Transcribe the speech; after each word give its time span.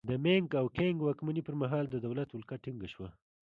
د 0.07 0.09
مینګ 0.23 0.47
او 0.59 0.65
کینګ 0.77 0.97
واکمنۍ 1.01 1.41
پرمهال 1.47 1.85
د 1.89 1.95
دولت 2.05 2.29
ولکه 2.31 2.55
ټینګه 2.63 2.87
شوه. 2.93 3.09